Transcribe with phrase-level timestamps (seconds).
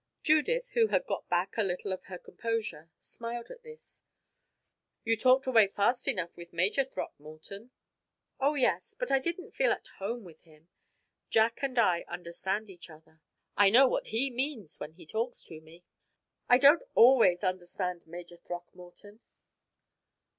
[0.23, 4.01] Judith, who had got back a little of her composure, smiled at this.
[5.03, 7.69] "You talked away fast enough with Major Throckmorton."
[8.39, 10.69] "Oh, yes, but I didn't feel at home with him.
[11.29, 13.21] Jack and I understand each other.
[13.55, 15.83] I know what he means when he talks to me.
[16.49, 19.19] I don't always understand Major Throckmorton.